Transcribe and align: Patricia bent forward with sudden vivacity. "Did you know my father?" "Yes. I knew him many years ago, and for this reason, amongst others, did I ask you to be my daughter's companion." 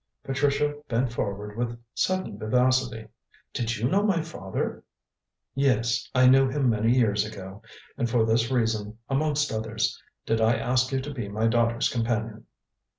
Patricia 0.23 0.73
bent 0.89 1.13
forward 1.13 1.55
with 1.55 1.79
sudden 1.93 2.39
vivacity. 2.39 3.07
"Did 3.53 3.77
you 3.77 3.87
know 3.87 4.01
my 4.01 4.23
father?" 4.23 4.83
"Yes. 5.53 6.09
I 6.15 6.27
knew 6.27 6.49
him 6.49 6.71
many 6.71 6.91
years 6.97 7.23
ago, 7.23 7.61
and 7.99 8.09
for 8.09 8.25
this 8.25 8.49
reason, 8.49 8.97
amongst 9.11 9.51
others, 9.51 10.01
did 10.25 10.41
I 10.41 10.55
ask 10.55 10.91
you 10.91 11.01
to 11.01 11.13
be 11.13 11.29
my 11.29 11.45
daughter's 11.45 11.87
companion." 11.87 12.47